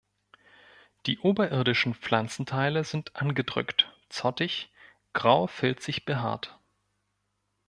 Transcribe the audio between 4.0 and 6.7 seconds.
zottig grau-filzig behaart.